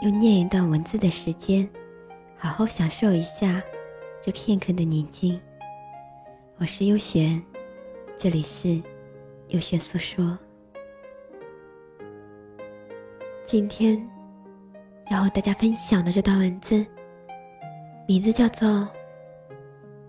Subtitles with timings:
[0.00, 1.68] 用念一段文字的时间，
[2.38, 3.62] 好好享受一下
[4.22, 5.38] 这片刻的宁静。
[6.56, 7.42] 我是优璇，
[8.16, 8.80] 这里是
[9.48, 10.38] 优璇诉说。
[13.44, 14.02] 今天
[15.10, 16.82] 要和大家分享的这段文字，
[18.08, 18.66] 名字叫做《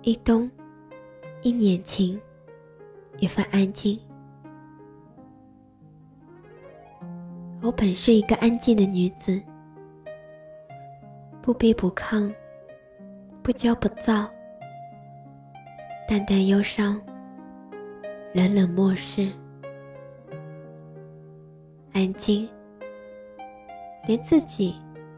[0.00, 0.50] 一冬
[1.42, 2.18] 一年情，
[3.18, 3.98] 一份安静》。
[7.60, 9.38] 我本是一个安静的女子。
[11.44, 12.32] 不卑不亢，
[13.42, 14.26] 不骄不躁，
[16.08, 16.98] 淡淡忧伤，
[18.32, 19.30] 冷冷漠视，
[21.92, 22.48] 安静，
[24.06, 24.74] 连自己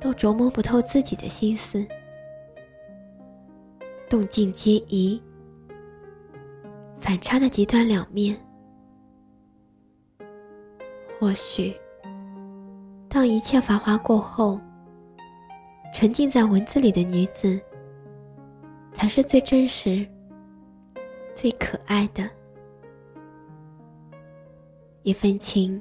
[0.00, 1.86] 都琢磨不透自己的心思，
[4.08, 5.22] 动静皆宜，
[7.00, 8.36] 反差的极端两面。
[11.20, 11.72] 或许，
[13.08, 14.60] 当一切繁华过后。
[15.92, 17.60] 沉浸在文字里的女子，
[18.92, 20.06] 才是最真实、
[21.34, 22.28] 最可爱的。
[25.02, 25.80] 一份情，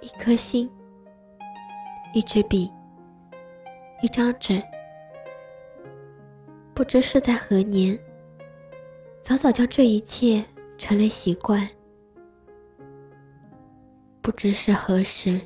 [0.00, 0.68] 一颗心，
[2.14, 2.70] 一支笔，
[4.02, 4.62] 一张纸，
[6.74, 7.98] 不知是在何年，
[9.22, 10.44] 早早将这一切
[10.78, 11.64] 成了习惯；
[14.22, 15.40] 不知是何时。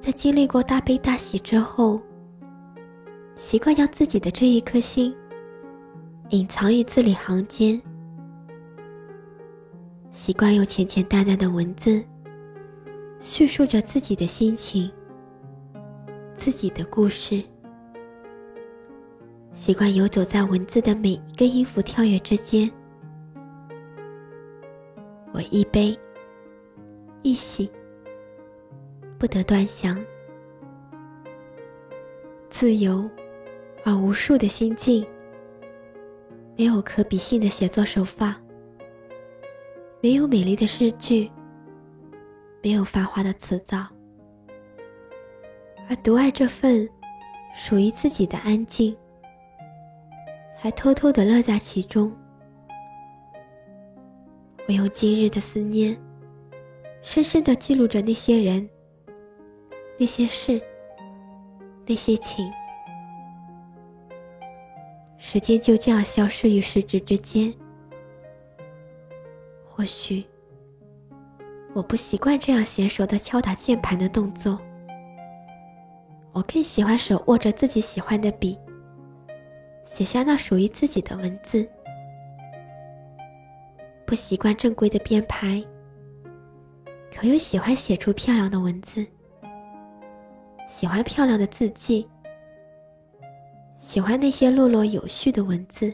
[0.00, 2.00] 在经历过大悲大喜之后，
[3.34, 5.14] 习惯将自己的这一颗心
[6.30, 7.80] 隐藏于字里行间，
[10.10, 12.02] 习惯用浅浅淡淡的文字
[13.20, 14.90] 叙述着自己的心情、
[16.34, 17.42] 自己的故事，
[19.52, 22.70] 习惯游走在文字的每一个音符跳跃之间。
[25.32, 25.96] 我一悲
[27.22, 27.70] 一喜。
[29.20, 30.02] 不得端详，
[32.48, 33.06] 自由
[33.84, 35.06] 而无数的心境，
[36.56, 38.40] 没有可比性的写作手法，
[40.00, 41.30] 没有美丽的诗句，
[42.62, 43.86] 没有繁华的词藻，
[45.86, 46.88] 而独爱这份
[47.54, 48.96] 属于自己的安静，
[50.56, 52.10] 还偷偷的乐在其中。
[54.66, 55.94] 我用今日的思念，
[57.02, 58.66] 深深的记录着那些人。
[60.00, 60.58] 那些事，
[61.86, 62.50] 那些情，
[65.18, 67.52] 时间就这样消失于时指之间。
[69.62, 70.24] 或许，
[71.74, 74.58] 我不习惯这样娴熟的敲打键盘的动作，
[76.32, 78.58] 我更喜欢手握着自己喜欢的笔，
[79.84, 81.68] 写下那属于自己的文字。
[84.06, 85.62] 不习惯正规的编排，
[87.14, 89.06] 可又喜欢写出漂亮的文字。
[90.80, 92.08] 喜欢漂亮的字迹，
[93.78, 95.92] 喜欢那些落落有序的文字。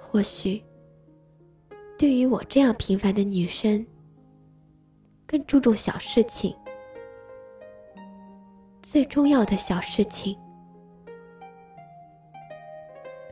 [0.00, 0.64] 或许，
[1.98, 3.86] 对于我这样平凡的女生，
[5.26, 6.56] 更注重小事情，
[8.80, 10.34] 最重要的小事情。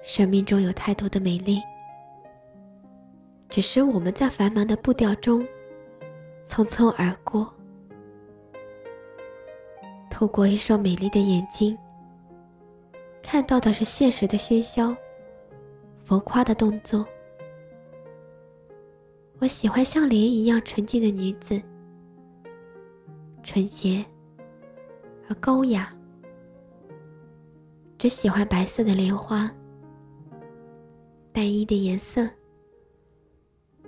[0.02, 1.62] 生命中有太多的美丽，
[3.48, 5.40] 只是我们在繁忙的步调中
[6.46, 7.50] 匆匆而过。
[10.22, 11.76] 透过一双美丽的眼睛，
[13.24, 14.94] 看到的是现实的喧嚣、
[16.04, 17.04] 浮夸的动作。
[19.40, 21.60] 我喜欢像莲一样纯净的女子，
[23.42, 24.06] 纯洁
[25.28, 25.92] 而高雅。
[27.98, 29.50] 只喜欢白色的莲花，
[31.32, 32.30] 单一的颜色，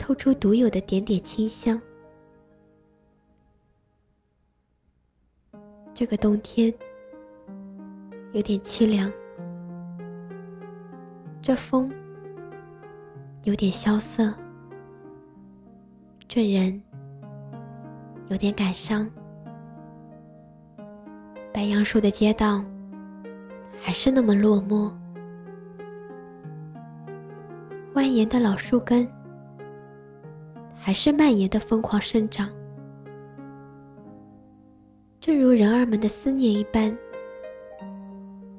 [0.00, 1.80] 透出独有的点点清香。
[5.94, 6.74] 这个冬天
[8.32, 9.10] 有点凄凉，
[11.40, 11.88] 这风
[13.44, 14.34] 有点萧瑟，
[16.26, 16.82] 这人
[18.26, 19.08] 有点感伤。
[21.52, 22.64] 白杨树的街道
[23.80, 24.90] 还是那么落寞，
[27.94, 29.08] 蜿蜒的老树根
[30.74, 32.50] 还是蔓延的疯狂生长。
[35.24, 36.94] 正如人儿们的思念一般，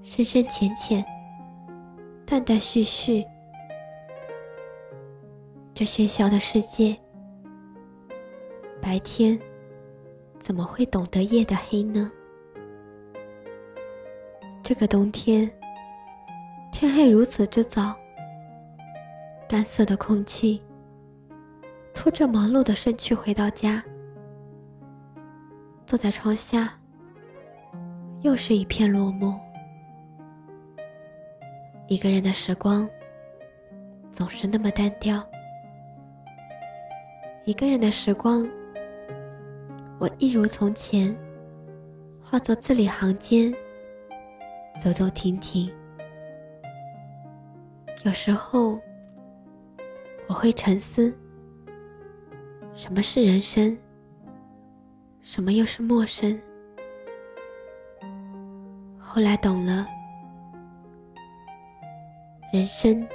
[0.01, 1.05] 深深浅浅，
[2.25, 3.23] 断断续续。
[5.75, 6.97] 这喧嚣的世界，
[8.81, 9.39] 白天
[10.39, 12.11] 怎么会懂得夜的黑呢？
[14.63, 15.47] 这个冬天，
[16.71, 17.93] 天黑如此之早，
[19.47, 20.59] 干涩的空气，
[21.93, 23.83] 拖着忙碌的身躯回到家。
[25.85, 26.73] 坐在窗下，
[28.21, 29.37] 又是一片落寞。
[31.87, 32.89] 一个人的时光
[34.11, 35.23] 总是那么单调。
[37.45, 38.49] 一个人的时光，
[39.99, 41.15] 我一如从前，
[42.19, 43.53] 化作字里行间，
[44.81, 45.71] 走走停停。
[48.03, 48.79] 有时候，
[50.27, 51.15] 我会沉思：
[52.73, 53.77] 什么是人生？
[55.27, 56.39] 什么又是陌生？
[58.97, 59.85] 后来懂了，
[62.53, 63.05] 人生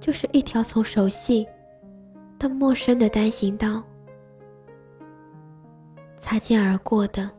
[0.00, 1.46] 就是一条从熟悉
[2.38, 3.82] 到陌生的单行道，
[6.16, 7.30] 擦肩而过的、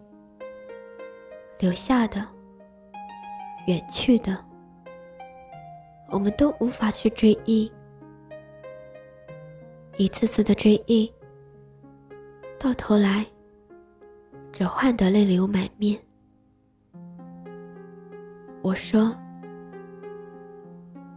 [1.58, 2.26] 留下的、
[3.66, 4.38] 远去的，
[6.10, 7.70] 我们都无法去追忆，
[9.98, 11.12] 一次次的追忆，
[12.60, 13.26] 到头来。
[14.54, 16.00] 只换得泪流满面。
[18.62, 19.14] 我说：“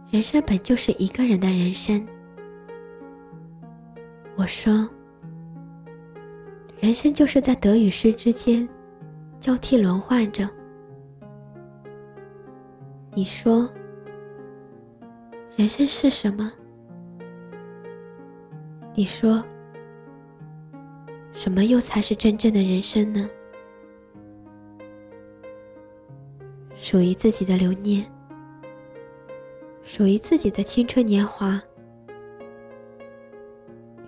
[0.09, 2.05] 人生本就是一个人的人生。”
[4.35, 4.89] 我说
[6.81, 8.67] ：“人生就是在得与失之间
[9.39, 10.49] 交替轮换着。”
[13.13, 13.69] 你说
[15.55, 16.51] ：“人生是什么？”
[18.95, 19.43] 你说。
[21.47, 23.29] 什么又才是真正的人生呢？
[26.75, 28.05] 属于自己的留念，
[29.81, 31.57] 属于自己的青春年华，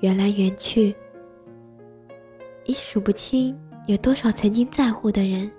[0.02, 0.94] 缘来缘去，
[2.66, 3.58] 已数不清
[3.88, 5.50] 有多少曾经在乎的人，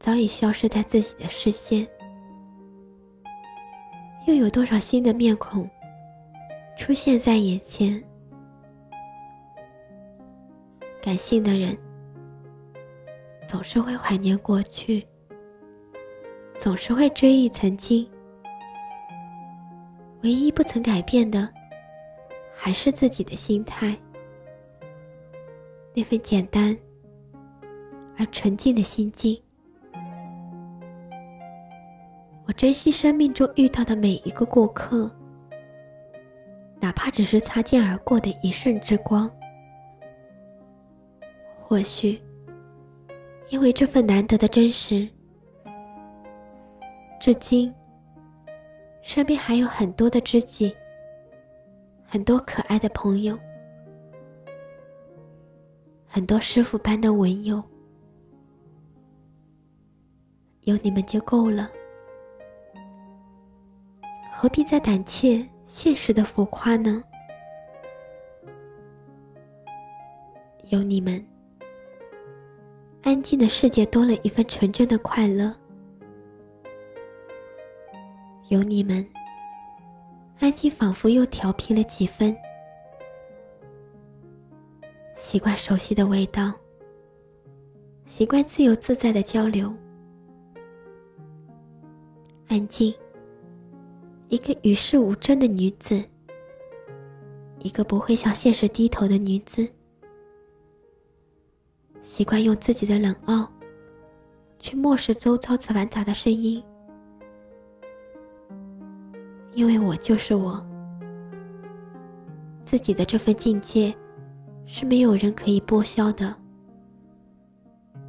[0.00, 1.86] 早已消失在自己的视线，
[4.26, 5.68] 又有多少新的面孔
[6.78, 8.02] 出现在眼前。
[11.02, 11.76] 感性的人
[13.48, 15.04] 总是会怀念过去，
[16.60, 18.08] 总是会追忆曾经。
[20.22, 21.48] 唯一不曾改变的，
[22.54, 23.98] 还是自己的心态，
[25.92, 26.76] 那份简单
[28.16, 29.42] 而纯净的心境。
[32.46, 35.10] 我珍惜生命中遇到的每一个过客，
[36.80, 39.28] 哪怕只是擦肩而过的一瞬之光。
[41.72, 42.20] 或许，
[43.48, 45.08] 因为这份难得的真实，
[47.18, 47.74] 至今
[49.00, 50.70] 身边还有很多的知己，
[52.04, 53.38] 很多可爱的朋友，
[56.06, 57.62] 很多师傅般的文友，
[60.64, 61.70] 有你们就够了，
[64.30, 67.02] 何必再胆怯现实的浮夸呢？
[70.64, 71.31] 有你们。
[73.02, 75.52] 安静的世界多了一份纯真的快乐，
[78.48, 79.04] 有你们，
[80.38, 82.34] 安静仿佛又调皮了几分。
[85.16, 86.52] 习惯熟悉的味道，
[88.06, 89.72] 习惯自由自在的交流。
[92.46, 92.94] 安静，
[94.28, 96.02] 一个与世无争的女子，
[97.58, 99.68] 一个不会向现实低头的女子。
[102.02, 103.48] 习惯用自己的冷傲，
[104.58, 106.62] 去漠视周遭繁杂的声音，
[109.54, 110.64] 因为我就是我。
[112.64, 113.94] 自己的这份境界，
[114.64, 116.34] 是没有人可以剥削的，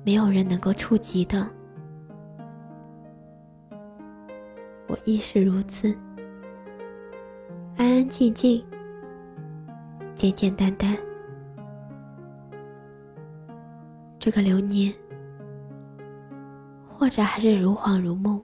[0.05, 1.47] 没有人能够触及的。
[4.87, 5.93] 我亦是如此，
[7.75, 8.63] 安安静静，
[10.15, 10.97] 简简单单。
[14.23, 14.93] 这个流年，
[16.87, 18.41] 或者还是如恍如梦。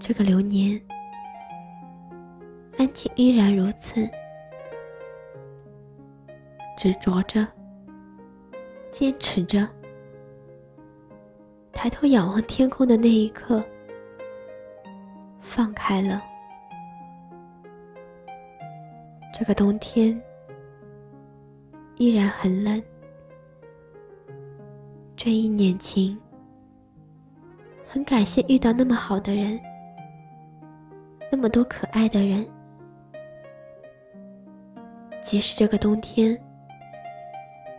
[0.00, 0.84] 这个流年，
[2.76, 4.04] 安静依然如此，
[6.76, 7.46] 执着着，
[8.90, 9.68] 坚持着。
[11.72, 13.64] 抬头仰望天空的那一刻，
[15.40, 16.20] 放开了。
[19.32, 20.20] 这个冬天，
[21.94, 22.82] 依然很冷。
[25.24, 26.20] 这一年情，
[27.88, 29.58] 很感谢遇到那么好的人，
[31.32, 32.46] 那么多可爱的人。
[35.22, 36.38] 即使这个冬天，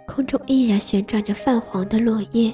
[0.07, 2.51] 空中依然旋转着泛黄的落叶，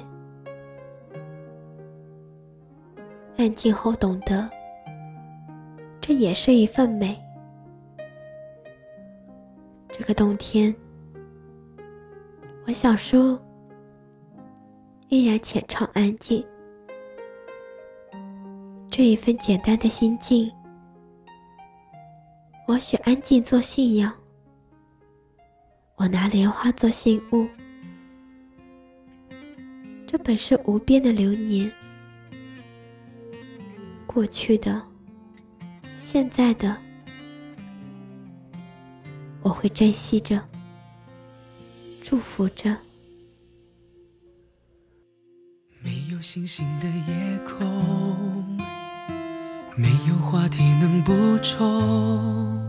[3.38, 4.46] 安静后懂得，
[6.02, 7.18] 这也是一份美。
[9.88, 10.74] 这个冬天，
[12.66, 13.40] 我想说，
[15.12, 16.42] 依然浅唱安静。
[18.90, 20.50] 这一份简单的心境，
[22.66, 24.10] 我选安静做信仰。
[25.96, 27.46] 我拿莲花做信物，
[30.06, 31.70] 这本是无边的流年，
[34.06, 34.80] 过去的，
[36.00, 36.74] 现在的。
[39.42, 40.40] 我会珍惜着，
[42.02, 42.74] 祝福着。
[46.22, 48.56] 星星的夜空，
[49.74, 51.12] 没有话题能补
[51.42, 52.64] 充，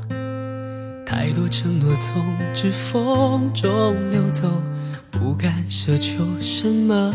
[1.05, 4.49] 太多承诺从指缝中流走，
[5.11, 7.13] 不敢奢求什么。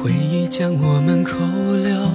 [0.00, 1.34] 回忆将我们扣
[1.82, 2.08] 留，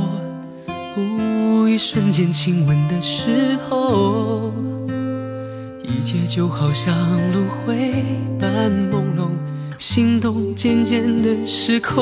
[1.67, 4.53] 一瞬间亲吻的时候。
[5.83, 6.95] 一切就好像
[7.33, 8.05] 轮回
[8.39, 9.27] 般朦胧，
[9.81, 11.97] 心动渐渐的失控。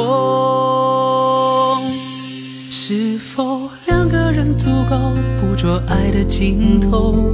[2.70, 7.32] 是否两个人足够捕捉爱的尽头？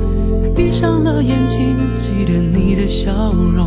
[0.55, 3.65] 闭上了眼睛，记得你的笑容，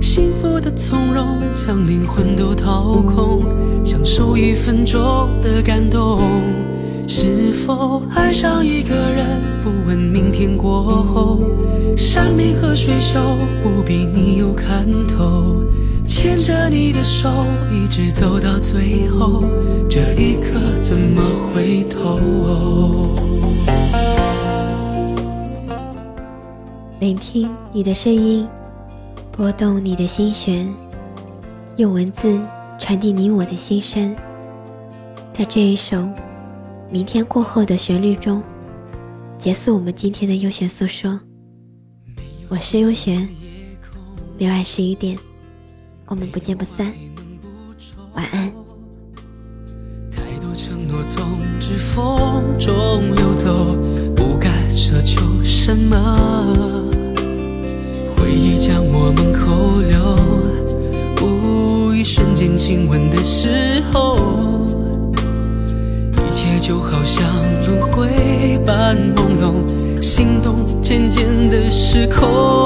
[0.00, 3.42] 幸福的从容，将灵魂都掏空，
[3.84, 6.20] 享受一分钟的感动。
[7.08, 9.26] 是否爱上一个人，
[9.60, 11.40] 不问明天过后，
[11.96, 13.20] 山明和水秀
[13.60, 15.64] 不比你有看头，
[16.06, 17.28] 牵着你的手
[17.70, 19.44] 一直走到最后，
[19.90, 21.22] 这一刻怎么
[21.52, 22.18] 回头？
[27.00, 28.46] 聆听你的声音，
[29.32, 30.72] 拨动你的心弦，
[31.76, 32.40] 用文字
[32.78, 34.14] 传递你我的心声，
[35.32, 36.06] 在这一首。
[36.88, 38.40] 明天过后的旋律中，
[39.38, 41.18] 结束我们今天的优选诉说。
[42.48, 43.28] 我是优璇，
[44.38, 45.18] 每晚十一点，
[46.08, 46.86] 我们不见不散。
[48.14, 48.48] 晚安。
[50.12, 53.74] 太多承诺从指缝中流走，
[54.14, 56.16] 不敢奢求什么。
[58.16, 60.16] 回忆将我们扣留，
[61.92, 64.16] 一瞬间亲吻的时候。
[66.16, 67.26] 一切就好像
[67.66, 72.65] 轮回般朦胧，心动渐渐的失控。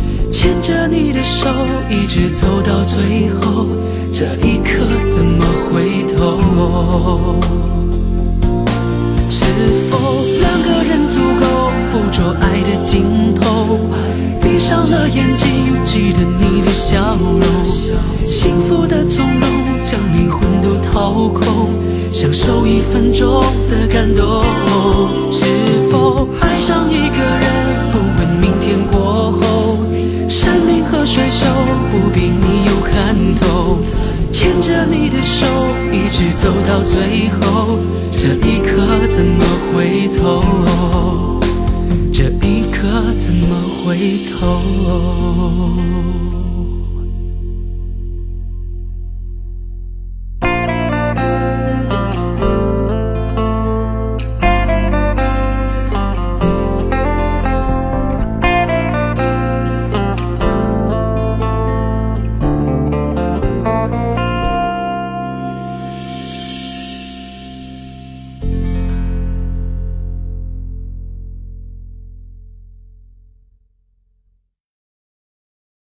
[0.41, 1.51] 牵着你的手，
[1.87, 3.67] 一直走到最后，
[4.11, 4.79] 这一刻
[5.13, 7.39] 怎么回头？
[9.29, 9.45] 是
[9.87, 13.77] 否两个人足够捕捉爱的尽头？
[14.41, 17.63] 闭上了眼睛，记得你的笑容，
[18.25, 19.47] 幸福的从容，
[19.83, 21.69] 将灵魂都掏空，
[22.11, 24.43] 享受一分钟的感动。
[25.31, 25.45] 是
[25.91, 27.60] 否爱上一个人，
[31.11, 31.45] 甩手，
[31.91, 33.79] 不比你有看透。
[34.31, 35.45] 牵着你的手，
[35.91, 37.79] 一直走到最后，
[38.13, 40.41] 这一刻怎么回头？
[42.13, 42.87] 这一刻
[43.19, 44.61] 怎么回头？